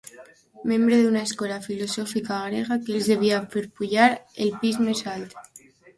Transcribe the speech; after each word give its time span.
Membre 0.69 0.97
d'una 1.01 1.21
escola 1.27 1.59
filosòfica 1.65 2.39
grega 2.47 2.77
que 2.87 2.95
els 2.97 3.11
devia 3.13 3.43
fer 3.57 3.63
pujar 3.81 4.09
al 4.15 4.53
pis 4.65 4.81
més 4.89 5.05
alt. 5.17 5.39